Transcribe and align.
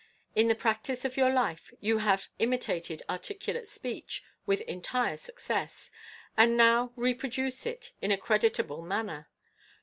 In 0.35 0.47
the 0.47 0.55
practice 0.55 1.05
of 1.05 1.15
your 1.15 1.31
life 1.31 1.71
you 1.79 1.99
have 1.99 2.25
imitated 2.39 3.03
articulate 3.07 3.67
speech 3.67 4.23
with 4.47 4.61
entire 4.61 5.15
success, 5.15 5.91
and 6.35 6.57
now 6.57 6.91
reproduce 6.95 7.67
it 7.67 7.91
in 8.01 8.11
a 8.11 8.17
creditable 8.17 8.81
manner. 8.81 9.27